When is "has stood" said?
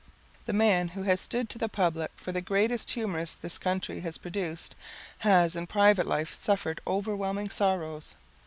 1.03-1.47